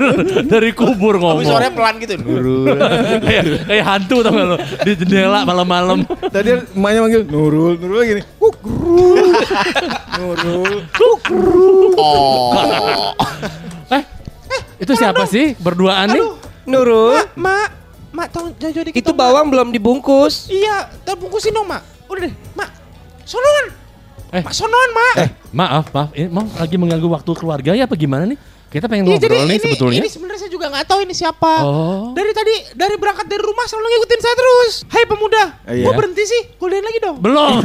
dari 0.45 0.75
kubur 0.75 1.14
Tapi 1.17 1.23
ngomong. 1.23 1.47
suaranya 1.47 1.73
pelan 1.73 1.95
gitu. 2.02 2.14
kayak 3.23 3.45
kayak 3.71 3.85
hantu 3.87 4.17
tau 4.26 4.33
gak 4.35 4.47
lo 4.50 4.57
di 4.59 4.93
jendela 4.99 5.40
malam-malam. 5.47 6.02
Tadi 6.28 6.49
emaknya 6.75 7.00
manggil 7.07 7.23
Nurul, 7.31 7.78
Nurul 7.78 8.00
gini. 8.02 8.23
Kukrul. 8.43 9.31
Nurul. 10.19 10.75
Eh, 13.95 14.02
itu 14.83 14.93
siapa 14.99 15.25
sih 15.31 15.55
berduaan 15.62 16.11
nih? 16.11 16.23
Aduh, 16.23 16.35
Nurul, 16.69 17.17
mak, 17.38 17.38
mak, 17.38 17.69
mak 18.12 18.26
tolong 18.35 18.52
dikit. 18.59 18.93
itu 18.93 19.11
bawang 19.14 19.49
belum 19.49 19.71
dibungkus. 19.73 20.50
Iya, 20.52 20.90
terbungkusin 21.07 21.55
dong 21.55 21.71
mak. 21.71 21.81
Udah 22.11 22.28
deh, 22.28 22.35
mak. 22.52 22.69
Sonoan. 23.25 23.88
Eh. 24.28 24.42
Mak 24.44 24.52
sonoan 24.52 24.90
mak. 24.92 25.14
Eh, 25.18 25.28
maaf, 25.50 25.87
maaf. 25.88 26.08
Ini 26.12 26.28
mau 26.28 26.44
lagi 26.44 26.76
mengganggu 26.76 27.08
waktu 27.08 27.30
keluarga 27.32 27.73
ya 27.73 27.88
apa 27.88 27.97
gimana 27.97 28.28
nih? 28.28 28.37
Kita 28.68 28.85
pengen 28.85 29.08
Iya, 29.08 29.16
ngobrol 29.16 29.49
nih 29.49 29.56
ini, 29.56 29.64
sebetulnya. 29.64 30.00
Ini 30.04 30.08
sebenarnya 30.12 30.40
saya 30.44 30.52
juga 30.52 30.66
nggak 30.68 30.85
tahu 30.85 31.00
ini 31.00 31.14
siapa. 31.16 31.52
Oh. 31.64 32.12
Dari 32.12 32.37
tadi 32.37 32.52
dari 32.76 33.00
berangkat 33.00 33.25
dari 33.25 33.40
rumah 33.40 33.64
selalu 33.64 33.88
ngikutin 33.88 34.20
saya 34.20 34.35
terus. 34.37 34.73
Hai 34.92 35.04
pemuda, 35.08 35.42
Eh, 35.64 35.80
mau 35.80 35.88
iya. 35.88 35.97
berhenti 35.97 36.25
sih? 36.28 36.42
Godain 36.61 36.85
lagi 36.85 37.00
dong. 37.00 37.16
Belum. 37.16 37.64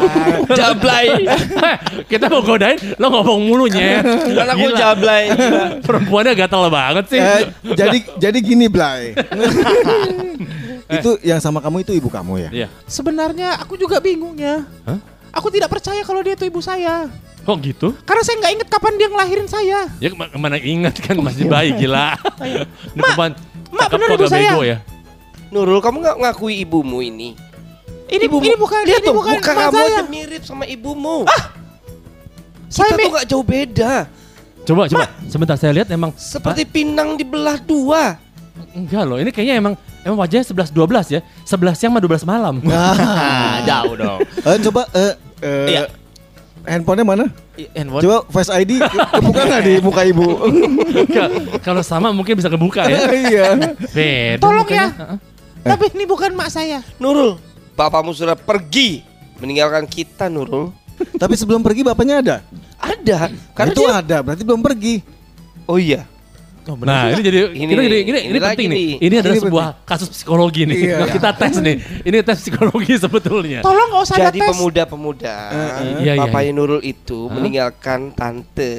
Jablay. 0.60 1.24
Eh, 1.24 1.76
kita 2.04 2.28
mau 2.28 2.44
godain, 2.44 2.76
lo 3.00 3.06
ngomong 3.08 3.40
mulunya. 3.48 4.04
Kan 4.04 4.48
aku 4.52 4.76
jablay. 4.76 5.32
Perempuannya 5.88 6.36
gatel 6.36 6.68
banget 6.68 7.04
sih. 7.08 7.20
Eh, 7.24 7.40
jadi 7.72 7.98
jadi 8.28 8.38
gini 8.44 8.68
Blay. 8.68 9.16
itu 10.92 11.10
yang 11.24 11.40
sama 11.40 11.64
kamu 11.64 11.80
itu 11.80 11.96
ibu 11.96 12.12
kamu 12.12 12.32
ya? 12.44 12.50
Iya. 12.52 12.68
Sebenarnya 12.84 13.56
aku 13.56 13.80
juga 13.80 14.04
bingung 14.04 14.36
ya. 14.36 14.68
Hah? 14.84 15.00
Aku 15.42 15.50
tidak 15.50 15.66
percaya 15.68 15.98
kalau 16.00 16.22
dia 16.22 16.32
itu 16.32 16.46
ibu 16.46 16.62
saya. 16.62 17.10
Kok 17.42 17.58
gitu? 17.60 17.90
Karena 18.06 18.22
saya 18.22 18.38
nggak 18.38 18.52
inget 18.54 18.68
kapan 18.70 18.94
dia 18.94 19.10
ngelahirin 19.10 19.48
saya. 19.50 19.90
Ya 19.98 20.06
ke 20.06 20.14
mana 20.14 20.54
ingat 20.54 20.94
kan 20.96 21.18
masih 21.18 21.50
bayi 21.50 21.74
gila. 21.74 22.14
Ini 22.38 22.62
Mak, 22.94 23.18
perempuan 23.18 23.30
Mak, 23.74 23.88
bener 23.90 24.08
ibu 24.08 24.22
gak 24.22 24.30
saya. 24.30 24.50
ya. 24.62 24.78
Nurul, 25.50 25.82
kamu 25.82 25.98
nggak 25.98 26.16
ngakui 26.22 26.62
ibumu 26.62 27.02
ini? 27.02 27.34
Ini 28.06 28.24
Ibumu- 28.24 28.46
ini 28.46 28.54
bukan 28.54 28.86
Lihat 28.86 29.02
ini 29.02 29.08
tuh, 29.08 29.14
bukan 29.18 29.34
muka 29.34 29.50
kamu 29.50 29.74
saya. 29.74 29.88
aja 29.90 30.02
mirip 30.06 30.42
sama 30.44 30.64
ibumu. 30.64 31.26
Saya 32.68 32.88
Kita 32.88 32.96
mi- 32.96 33.02
tuh 33.02 33.10
nggak 33.10 33.26
jauh 33.26 33.44
beda. 33.44 33.92
Coba 34.62 34.82
coba 34.86 35.06
sebentar 35.26 35.56
saya 35.58 35.72
lihat 35.74 35.90
emang 35.90 36.14
Seperti 36.14 36.62
pinang 36.62 37.18
dibelah 37.18 37.58
dua. 37.58 38.14
Enggak 38.72 39.02
loh. 39.02 39.18
Ini 39.18 39.28
kayaknya 39.28 39.58
emang 39.58 39.74
emang 40.00 40.18
wajahnya 40.18 40.46
11 40.46 40.70
12 40.70 41.10
ya. 41.10 41.20
11 41.42 41.74
siang 41.74 41.90
sama 41.90 42.00
12 42.00 42.22
malam. 42.22 42.54
Ah, 42.70 43.58
jauh 43.66 43.98
dong. 43.98 44.20
Eh, 44.22 44.58
coba 44.62 44.86
eh 44.94 45.12
eh, 45.42 45.68
Iya. 45.68 45.82
handphonenya 46.64 47.04
mana? 47.04 47.26
Handphone. 47.74 48.00
Coba 48.00 48.16
Face 48.30 48.50
ID 48.50 48.78
ke- 48.78 49.08
kebuka 49.12 49.40
nggak 49.44 49.62
di 49.62 49.74
muka 49.78 50.02
ibu? 50.02 50.26
Kalau 51.60 51.82
sama 51.82 52.10
mungkin 52.10 52.34
bisa 52.34 52.46
kebuka 52.46 52.86
ya. 52.86 52.98
Iya. 53.26 53.46
Beda 53.90 54.40
Tolong 54.40 54.64
mukanya. 54.64 54.86
ya. 54.88 55.06
Tapi 55.64 55.84
ini 55.92 56.04
bukan 56.04 56.30
mak 56.32 56.48
saya. 56.48 56.82
Nurul, 56.96 57.38
bapakmu 57.74 58.10
sudah 58.10 58.34
pergi 58.34 59.02
meninggalkan 59.38 59.86
kita, 59.86 60.26
Nurul. 60.26 60.74
Tapi 61.14 61.34
sebelum 61.34 61.60
pergi 61.60 61.82
bapaknya 61.82 62.18
ada. 62.18 62.36
Ada, 62.78 63.30
karena 63.54 63.70
itu 63.70 63.82
dia. 63.84 63.94
ada, 63.96 64.16
berarti 64.20 64.42
belum 64.42 64.58
pergi. 64.60 65.02
Oh 65.66 65.78
iya. 65.78 66.02
Nah, 66.62 67.10
ini 67.10 67.20
jadi 67.20 67.38
ini 67.50 67.58
Ini- 67.58 67.74
ini, 67.74 67.82
ini, 67.82 67.98
ini 68.04 68.20
ini 68.24 68.38
penting 68.38 68.66
nih. 68.66 68.78
nih. 68.78 68.90
Ini 69.00 69.14
adalah 69.18 69.34
Ini 69.34 69.42
sebuah 69.42 69.66
kasus 69.82 70.08
psikologi 70.08 70.62
nih. 70.62 70.78
Iya. 70.78 71.10
Kita 71.10 71.30
tes 71.32 71.54
nih. 71.58 71.76
Ini 72.00 72.18
tes 72.20 72.38
psikologi 72.38 72.94
sebetulnya. 73.02 73.60
Tolong 73.60 73.88
nggak 73.88 74.02
usah 74.04 74.16
Jadi 74.20 74.38
tes. 74.38 74.48
pemuda-pemuda, 74.48 75.36
Iya, 75.98 76.12
iya, 76.12 76.22
papanya 76.22 76.44
iya. 76.44 76.54
Nurul 76.54 76.80
itu 76.80 77.26
meninggalkan 77.26 78.00
tante, 78.12 78.72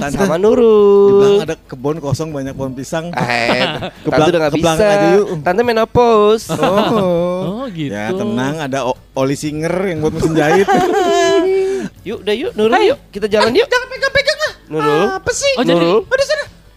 tante. 0.00 0.16
sama 0.16 0.40
Di 0.40 0.40
belakang 0.40 0.40
Nurul. 0.40 1.36
ada 1.40 1.54
kebun 1.60 1.96
kosong 1.98 2.28
banyak 2.30 2.52
pohon 2.52 2.72
pisang. 2.72 3.12
Eh, 3.12 3.60
Ke 4.00 4.08
tante 4.08 4.28
udah 4.32 4.40
gak 4.40 4.50
ke 4.50 4.58
belakang 4.58 4.78
bisa. 4.80 4.96
aja 4.96 5.08
yuk. 5.14 5.26
Tante 5.40 5.60
menopause. 5.62 6.46
Oh. 6.80 7.62
Oh, 7.62 7.66
gitu. 7.68 7.90
Ya 7.90 8.08
tenang, 8.10 8.56
ada 8.58 8.84
o- 8.86 8.98
oli 9.14 9.34
singer 9.34 9.68
yang 9.86 10.00
buat 10.00 10.12
mesin 10.12 10.32
jahit. 10.32 10.64
Yuk, 12.00 12.18
udah 12.20 12.34
yuk, 12.34 12.52
Nurul 12.54 12.80
yuk. 12.86 12.98
Kita 13.10 13.26
jalan 13.26 13.52
yuk. 13.52 13.66
Jangan 13.66 13.86
pegang-pegang 13.90 14.38
ah. 14.40 14.52
Nurul. 14.66 15.04
Apa 15.14 15.30
sih? 15.30 15.52
Oh, 15.54 15.62
jadi- 15.62 15.76
Nurul. 15.76 15.98
Udah. 16.02 16.26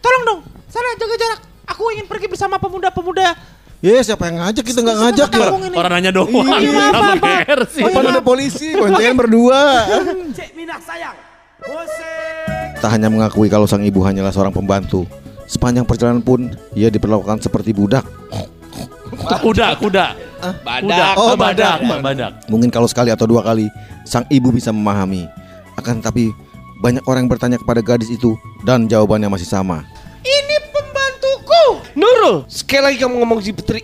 Tolong 0.04 0.24
dong. 0.28 0.40
Sana 0.68 1.00
jaga 1.00 1.16
jarak. 1.16 1.40
Aku 1.72 1.88
ingin 1.96 2.06
pergi 2.12 2.28
bersama 2.28 2.60
pemuda-pemuda. 2.60 3.40
Ya 3.84 4.00
siapa 4.00 4.32
yang 4.32 4.40
ngajak 4.40 4.64
kita 4.64 4.80
nggak 4.80 5.00
ngajak 5.00 5.30
ya. 5.36 5.48
Orang 5.76 5.92
nanya 5.92 6.12
doang. 6.16 6.32
Iya, 6.32 6.88
apa, 6.92 7.20
apa. 7.20 7.32
Oh, 7.52 7.68
Depan 7.68 8.04
iya. 8.04 8.12
ada 8.16 8.24
polisi, 8.24 8.72
boncengan 8.72 9.16
berdua. 9.20 9.60
Tak 12.80 12.90
hanya 12.96 13.12
mengakui 13.12 13.52
kalau 13.52 13.68
sang 13.68 13.84
ibu 13.84 14.00
hanyalah 14.04 14.32
seorang 14.32 14.56
pembantu, 14.56 15.04
sepanjang 15.48 15.84
perjalanan 15.84 16.24
pun 16.24 16.48
ia 16.76 16.88
diperlakukan 16.88 17.44
seperti 17.44 17.76
budak. 17.76 18.08
Kuda, 19.44 19.76
kuda. 19.76 20.08
Kuda. 20.44 21.08
Oh, 21.20 21.36
badak. 21.36 21.80
badak. 21.84 22.00
badak. 22.04 22.32
Mungkin 22.48 22.72
kalau 22.72 22.88
sekali 22.88 23.12
atau 23.12 23.28
dua 23.28 23.44
kali 23.44 23.68
sang 24.08 24.24
ibu 24.32 24.52
bisa 24.52 24.72
memahami. 24.72 25.28
Akan 25.76 26.00
tetapi 26.00 26.32
banyak 26.80 27.04
orang 27.04 27.28
yang 27.28 27.32
bertanya 27.32 27.58
kepada 27.60 27.84
gadis 27.84 28.12
itu 28.12 28.36
dan 28.64 28.88
jawabannya 28.88 29.28
masih 29.28 29.48
sama. 29.48 29.84
Ini 30.24 30.56
pembantuku. 30.72 31.66
Nurul, 32.00 32.48
sekali 32.48 32.82
lagi 32.92 32.98
kamu 33.04 33.16
ngomong 33.20 33.40
si 33.44 33.52
Petri. 33.52 33.84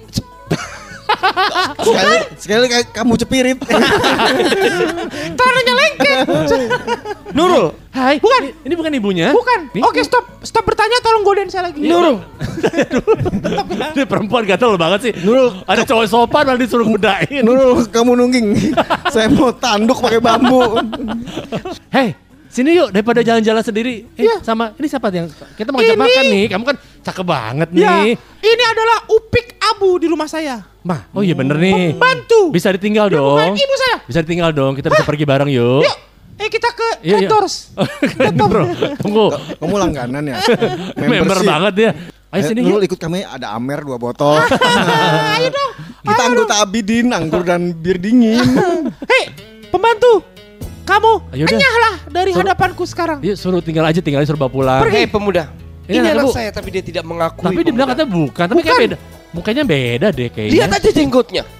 Sekali, 1.79 2.17
sekali 2.38 2.65
kayak 2.69 2.86
kamu 2.96 3.13
cepirit. 3.19 3.58
Tangannya 5.39 5.74
lengket. 5.74 6.25
Nurul. 7.34 7.75
Hai. 7.89 8.22
Bukan. 8.22 8.41
Ini, 8.46 8.51
ini 8.63 8.74
bukan 8.77 8.91
ibunya. 8.93 9.27
Bukan. 9.34 9.74
Nih. 9.74 9.84
Oke, 9.84 10.00
stop. 10.05 10.24
Stop 10.46 10.63
bertanya 10.63 11.01
tolong 11.03 11.25
godain 11.25 11.50
saya 11.50 11.67
lagi. 11.67 11.81
Nurul, 11.84 12.24
Ini 13.98 14.03
perempuan 14.05 14.46
gatel 14.46 14.77
banget 14.79 15.00
sih. 15.10 15.13
Nurul. 15.25 15.60
Ada 15.65 15.84
cowok 15.84 16.05
sopan 16.08 16.43
malah 16.48 16.60
disuruh 16.62 16.88
kudain. 16.88 17.41
Nurul, 17.43 17.84
kamu 17.89 18.12
nungging. 18.15 18.48
Saya 19.10 19.27
mau 19.34 19.51
tanduk 19.51 20.00
pakai 20.00 20.22
bambu. 20.22 20.79
Hei, 21.91 22.15
sini 22.50 22.74
yuk 22.74 22.89
daripada 22.89 23.22
jalan-jalan 23.22 23.62
sendiri. 23.62 24.10
Eh, 24.13 24.25
Iya. 24.25 24.41
sama 24.41 24.74
ini 24.74 24.86
siapa 24.86 25.08
yang 25.10 25.29
kita 25.53 25.70
mau 25.70 25.79
makan 25.79 26.24
nih. 26.25 26.46
Kamu 26.48 26.63
kan 26.65 26.75
cakep 27.00 27.24
banget 27.24 27.68
Ya, 27.72 28.01
nih. 28.01 28.18
ini 28.41 28.63
adalah 28.65 28.98
upik 29.08 29.53
abu 29.63 29.96
di 29.96 30.06
rumah 30.06 30.25
saya. 30.25 30.65
Mah, 30.82 31.06
oh 31.12 31.22
iya 31.22 31.34
bener 31.34 31.56
nih. 31.56 31.94
Pembantu. 31.94 32.50
Bisa 32.50 32.70
ditinggal 32.70 33.08
bukan 33.08 33.22
dong. 33.46 33.53
ibu 33.56 33.75
saya. 33.77 33.98
Bisa 34.03 34.20
ditinggal 34.22 34.50
dong. 34.51 34.74
Kita 34.74 34.89
bisa 34.89 35.03
pergi 35.03 35.24
bareng 35.24 35.48
yuk. 35.48 35.86
Yuk, 35.86 35.98
eh 36.36 36.50
kita 36.50 36.70
ke 36.72 36.88
Iya, 37.00 37.15
iya. 37.15 37.29
Kendors. 37.29 37.56
Keren, 38.01 38.34
bro. 38.36 38.65
Tunggu. 38.98 39.25
Kamu 39.56 39.75
langganan 39.77 40.24
ya? 40.25 40.38
Member 41.00 41.39
banget 41.41 41.74
dia. 41.74 41.91
Ayo 42.29 42.41
Eh, 42.41 42.48
sini 42.48 42.60
yuk. 42.62 42.82
ikut 42.84 42.98
kami 42.98 43.22
ada 43.22 43.53
Amer 43.53 43.82
dua 43.82 43.98
botol. 43.98 44.38
Ayo 45.38 45.50
dong. 45.50 45.72
Kita 46.01 46.22
anggota 46.24 46.53
Abidin, 46.60 47.10
anggur 47.10 47.41
dan 47.41 47.74
bir 47.74 47.98
dingin. 47.98 48.41
Hei, 49.03 49.29
pembantu. 49.68 50.22
Kamu 50.89 51.13
Ayo 51.29 51.46
enyahlah 51.46 51.93
dari 52.10 52.34
Suruh- 52.34 52.41
hadapanku 52.43 52.84
sekarang. 52.84 53.17
Yuk 53.22 53.38
suruh 53.38 53.62
tinggal 53.62 53.86
aja, 53.86 54.01
tinggal 54.01 54.25
aja 54.25 54.29
suruh 54.29 54.41
bawa 54.41 54.50
pulang. 54.50 54.81
hei 54.89 55.05
pemuda. 55.05 55.53
Ini 55.86 56.01
Ini, 56.01 56.08
anak 56.12 56.34
saya 56.34 56.50
tapi 56.50 56.69
dia 56.69 56.81
tidak 56.81 57.01
mengakui. 57.01 57.46
Tapi 57.46 57.62
dia 57.62 57.74
bilang 57.74 57.89
katanya 57.89 58.10
bukan, 58.10 58.46
tapi 58.46 58.62
kayak 58.62 58.79
beda. 58.79 58.98
Mukanya 59.29 59.62
beda 59.62 60.08
deh 60.10 60.27
kayaknya. 60.27 60.53
Lihat 60.58 60.69
aja 60.74 60.89
jenggotnya. 60.89 61.43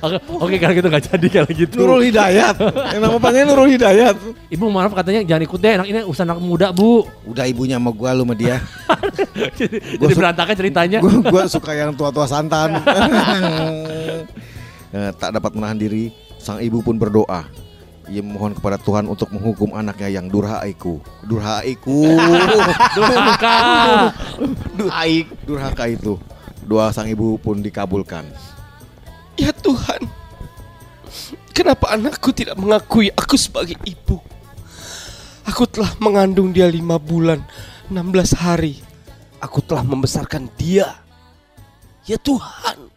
Oke, 0.00 0.16
oke 0.22 0.56
kalau 0.56 0.74
gitu 0.76 0.86
nggak 0.86 1.04
jadi 1.04 1.26
kalau 1.28 1.50
gitu. 1.50 1.74
Nurul 1.76 2.06
Hidayat. 2.06 2.56
Yang 2.94 3.00
nama 3.02 3.18
panggilnya 3.18 3.46
Nurul 3.48 3.68
Hidayat. 3.68 4.14
Ibu 4.48 4.64
maaf 4.70 4.94
katanya 4.94 5.26
jangan 5.26 5.42
ikut 5.44 5.58
deh, 5.58 5.72
anak 5.74 5.86
ini 5.90 5.98
usaha 6.06 6.22
anak 6.22 6.38
muda 6.38 6.70
bu. 6.70 7.04
Udah 7.26 7.44
ibunya 7.44 7.76
sama 7.76 7.90
gua 7.90 8.14
lu 8.14 8.22
sama 8.22 8.38
dia. 8.38 8.62
Jadi 9.58 9.98
Gua 9.98 10.08
su- 10.08 10.16
berantakan 10.16 10.54
ceritanya. 10.54 10.98
Gua, 11.02 11.20
gua 11.26 11.42
suka 11.44 11.74
yang 11.74 11.90
tua-tua 11.92 12.24
santan. 12.24 12.78
Eh, 14.90 15.10
tak 15.18 15.30
dapat 15.32 15.50
menahan 15.52 15.76
diri, 15.76 16.10
sang 16.36 16.58
ibu 16.58 16.78
pun 16.80 16.94
berdoa. 16.94 17.46
Ia 18.10 18.26
memohon 18.26 18.58
kepada 18.58 18.74
Tuhan 18.74 19.06
untuk 19.06 19.30
menghukum 19.30 19.70
anaknya 19.78 20.10
yang 20.18 20.26
durhaiku. 20.26 20.98
Durhaiku. 21.22 22.18
Durhaka. 22.98 23.58
Durhaik. 24.74 25.26
Durhaka 25.46 25.84
itu. 25.86 26.18
Doa 26.66 26.90
sang 26.90 27.06
ibu 27.06 27.38
pun 27.38 27.62
dikabulkan. 27.62 28.26
Ya 29.40 29.54
Tuhan, 29.56 30.04
kenapa 31.56 31.96
anakku 31.96 32.28
tidak 32.28 32.60
mengakui 32.60 33.08
aku 33.16 33.40
sebagai 33.40 33.78
ibu? 33.88 34.20
Aku 35.48 35.64
telah 35.64 35.96
mengandung 35.96 36.52
dia 36.52 36.68
lima 36.68 37.00
bulan, 37.00 37.40
16 37.88 38.36
hari. 38.36 38.84
Aku 39.40 39.64
telah 39.64 39.80
membesarkan 39.80 40.52
dia. 40.60 41.00
Ya 42.04 42.20
Tuhan, 42.20 42.92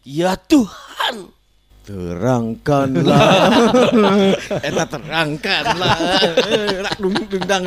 ya 0.00 0.32
Tuhan. 0.40 1.35
Terangkanlah. 1.86 3.30
Eta 4.66 4.84
terangkanlah. 4.90 5.96
Rak 6.82 6.96
dung 6.98 7.14
dendang 7.30 7.64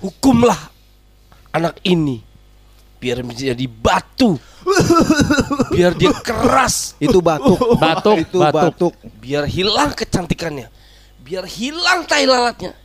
Hukumlah 0.00 0.56
anak 1.52 1.80
ini 1.84 2.20
biar 3.00 3.24
menjadi 3.24 3.64
batu. 3.64 4.36
biar 5.72 5.96
dia 5.96 6.12
keras, 6.20 6.92
Itu 7.00 7.24
batuk. 7.24 7.56
Batuk, 7.82 8.16
Itu 8.20 8.38
batuk. 8.44 8.60
batuk. 8.76 8.92
Biar 9.16 9.48
hilang 9.48 9.96
kecantikannya, 9.96 10.68
biar 11.24 11.48
hilang 11.48 12.04
tai 12.04 12.28
lalatnya. 12.28 12.76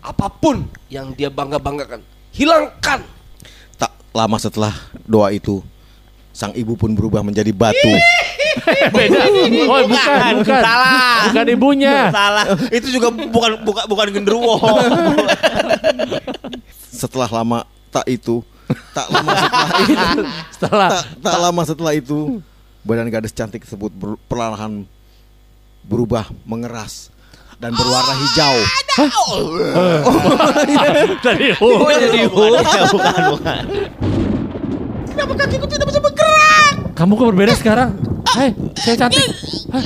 Apa 0.00 0.30
pun 0.30 0.70
yang 0.86 1.10
dia 1.12 1.28
bangga-banggakan, 1.28 2.00
hilangkan. 2.30 3.02
Tak 3.74 3.90
lama 4.14 4.38
setelah 4.38 4.72
doa 5.02 5.34
itu 5.34 5.60
Sang 6.30 6.54
ibu 6.54 6.78
pun 6.78 6.94
berubah 6.94 7.26
menjadi 7.26 7.50
batu 7.50 7.90
Beda. 8.96 9.20
Oh, 9.68 9.80
bukan, 9.86 10.32
bukan. 10.42 10.62
Salah. 10.62 11.18
Bukan 11.30 11.46
ibunya. 11.50 11.96
Salah. 12.10 12.44
Itu 12.70 12.88
juga 12.90 13.08
bukan 13.10 13.50
bukan 13.64 13.84
bukan 13.86 14.06
genderuwo. 14.12 14.56
Setelah 17.00 17.30
lama 17.32 17.64
tak 17.88 18.04
itu 18.12 18.44
Tak 18.92 19.08
lama 19.08 19.32
setelah 19.34 19.80
itu 19.88 20.20
Setelah 20.52 20.88
tak, 20.92 21.04
tak 21.24 21.38
lama 21.40 21.62
setelah 21.64 21.92
itu 21.96 22.18
Badan 22.84 23.08
gadis 23.08 23.32
cantik 23.32 23.64
tersebut 23.64 23.92
ber- 23.92 24.20
perlahan 24.28 24.84
berubah 25.84 26.28
mengeras 26.44 27.08
dan 27.60 27.76
berwarna 27.76 28.16
hijau. 28.16 28.56
dari 31.20 31.52
oh, 31.60 31.92
jadi 31.92 32.24
bukan, 32.24 32.88
bukan, 32.88 33.20
bukan. 33.36 33.62
Kenapa 35.12 35.32
kakiku 35.44 35.68
tidak 35.68 35.92
bisa 35.92 36.00
bergerak? 36.00 36.72
Kamu 36.96 37.20
kok 37.20 37.28
berbeda 37.36 37.52
sekarang? 37.60 38.00
Hei, 38.30 38.50
saya 38.78 38.94
cantik. 38.94 39.26
Hah? 39.74 39.82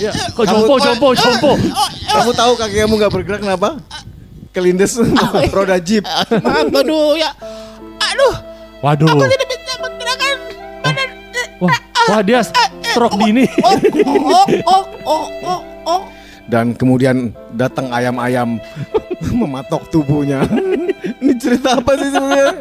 Ya, 0.00 0.10
kok 0.32 0.44
jompo, 0.48 0.74
jompo, 0.80 1.08
jompo. 1.14 1.52
Kamu 2.10 2.32
tahu 2.34 2.52
kaki 2.58 2.76
kamu 2.82 2.94
nggak 2.98 3.12
bergerak 3.12 3.40
kenapa? 3.44 3.78
Kelindes 4.50 4.98
roda 5.54 5.78
jeep. 5.78 6.02
Maaf, 6.42 6.66
aduh 6.72 7.14
ya. 7.14 7.30
Aduh, 8.10 8.34
Waduh. 8.82 9.06
aku 9.06 9.28
tidak 9.28 9.48
bisa 9.54 9.74
menggerakkan 9.78 10.36
badan. 10.82 11.08
Wah, 11.62 11.76
wah 12.10 12.20
dia 12.26 12.40
stroke 12.42 13.14
dini. 13.22 13.46
Oh, 13.62 13.76
oh, 14.02 14.44
oh, 14.66 14.84
oh, 15.06 15.26
oh, 15.46 15.60
oh. 15.86 16.00
Dan 16.50 16.74
kemudian 16.74 17.30
datang 17.54 17.94
ayam-ayam 17.94 18.58
mematok 19.38 19.86
tubuhnya. 19.94 20.42
Ini 21.22 21.38
cerita 21.38 21.78
apa 21.78 21.92
sih 21.94 22.10
sebenarnya? 22.10 22.54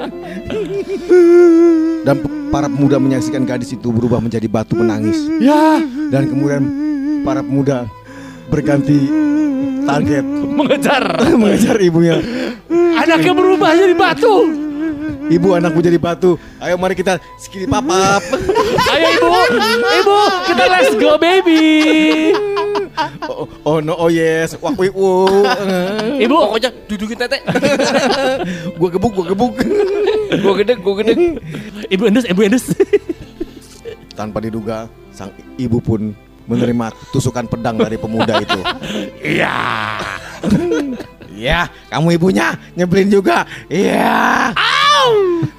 Dan 2.05 2.15
para 2.49 2.65
pemuda 2.71 2.97
menyaksikan 2.97 3.43
gadis 3.45 3.75
itu 3.75 3.89
berubah 3.91 4.23
menjadi 4.23 4.47
batu 4.49 4.73
menangis. 4.73 5.17
Ya, 5.37 5.77
Dan 6.09 6.31
kemudian 6.31 6.63
para 7.21 7.43
pemuda 7.43 7.85
berganti 8.49 8.97
target 9.85 10.25
mengejar. 10.25 11.03
mengejar 11.41 11.75
ibunya. 11.81 12.17
Anaknya 12.99 13.33
berubah 13.33 13.71
jadi 13.73 13.95
batu. 13.95 14.35
Ibu 15.29 15.53
anakmu 15.61 15.79
jadi 15.85 16.01
batu. 16.01 16.41
Ayo 16.57 16.73
mari 16.81 16.97
kita 16.97 17.21
skip 17.37 17.69
papap. 17.69 18.17
Ayo 18.97 19.07
ibu, 19.13 19.29
ibu, 20.01 20.17
kita 20.49 20.63
let's 20.65 20.93
go 20.97 21.21
baby. 21.21 22.33
Oh, 23.29 23.45
oh 23.61 23.77
no 23.77 23.93
oh 23.93 24.09
yes. 24.09 24.57
Wak 24.57 24.73
wik 24.73 24.89
wo. 24.89 25.29
Ibu, 26.17 26.33
Pokoknya 26.33 26.73
dudukin 26.89 27.17
tete. 27.21 27.45
Gua 28.81 28.89
gebuk 28.89 29.13
gua 29.13 29.25
gebuk. 29.29 29.53
Gua 30.37 30.53
gede, 30.57 30.73
gua 30.77 30.93
gede. 31.01 31.13
ibu 31.89 32.03
endus, 32.05 32.25
ibu 32.25 32.41
endus. 32.41 32.65
Tanpa 34.13 34.37
diduga 34.39 34.85
sang 35.09 35.31
ibu 35.55 35.79
pun 35.79 36.11
menerima 36.45 36.89
tusukan 37.09 37.45
pedang 37.45 37.77
dari 37.77 37.95
pemuda 37.95 38.41
itu. 38.41 38.59
Iya. 39.21 39.57
Iya, 41.29 41.71
kamu 41.87 42.19
ibunya 42.19 42.51
nyebelin 42.75 43.09
juga. 43.09 43.47
Iya. 43.71 44.51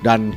Dan 0.05 0.35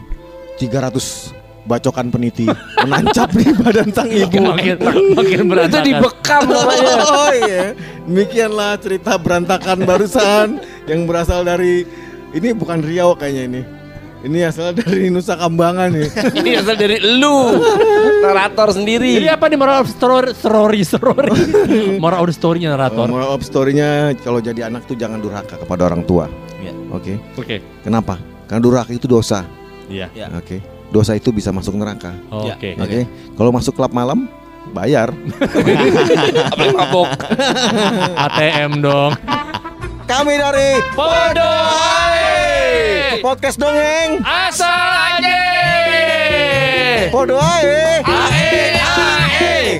300 0.55 1.35
bacokan 1.63 2.11
peniti 2.11 2.43
menancap 2.83 3.31
di 3.35 3.51
badan 3.55 3.89
sang 3.91 4.07
ibu. 4.07 4.39
Makin 4.51 4.77
makin 5.15 5.37
Itu 5.39 5.43
berantakan. 5.47 5.83
dibekam 5.83 6.41
namanya. 6.47 6.93
Oh 7.13 7.31
iya. 7.33 7.65
Demikianlah 8.03 8.71
cerita 8.79 9.15
berantakan 9.15 9.83
barusan 9.83 10.59
yang 10.87 11.07
berasal 11.07 11.43
dari 11.43 11.87
ini 12.31 12.49
bukan 12.51 12.83
Riau 12.83 13.15
kayaknya 13.15 13.43
ini. 13.47 13.61
Ini 14.23 14.47
asal 14.47 14.71
dari 14.71 15.11
Nusa 15.11 15.35
Kambangan 15.35 15.91
nih. 15.91 16.07
Ini 16.39 16.63
asal 16.63 16.79
dari 16.79 16.95
lu, 17.19 17.59
narator 18.23 18.71
sendiri. 18.71 19.19
Jadi 19.19 19.27
apa 19.27 19.51
nih 19.51 19.59
moral 19.59 19.83
of 19.83 19.91
story 19.91 20.31
story 20.31 20.79
story? 20.87 21.27
moral 22.03 22.23
of 22.23 22.31
story-nya 22.31 22.71
narator. 22.71 23.11
moral 23.11 23.35
of 23.35 23.43
story-nya 23.43 24.15
kalau 24.23 24.39
jadi 24.39 24.71
anak 24.71 24.87
tuh 24.87 24.95
jangan 24.95 25.19
durhaka 25.19 25.59
kepada 25.59 25.91
orang 25.91 26.07
tua. 26.07 26.31
Iya. 26.63 26.71
Oke. 26.95 27.19
Oke. 27.35 27.59
Kenapa? 27.83 28.15
Karena 28.47 28.63
durhaka 28.63 28.95
itu 28.95 29.11
dosa. 29.11 29.43
Iya. 29.91 30.07
Ya. 30.15 30.31
Oke. 30.39 30.63
Dosa 30.87 31.19
itu 31.19 31.35
bisa 31.35 31.51
masuk 31.51 31.75
neraka. 31.75 32.15
Oke. 32.31 32.79
Oke. 32.79 33.03
Kalau 33.35 33.51
masuk 33.51 33.75
klub 33.75 33.91
malam 33.91 34.31
bayar. 34.71 35.11
Apalagi 36.47 36.75
mabok. 36.79 37.11
ATM 38.15 38.79
dong. 38.79 39.11
Kami 40.07 40.33
dari 40.39 40.79
Bodoh. 40.95 42.02
Podcast 43.23 43.55
dongeng. 43.55 44.19
Asal 44.27 44.67
aja. 45.15 45.39
Podo 47.07 47.39
ae. 47.39 48.03
Ae, 48.03 48.75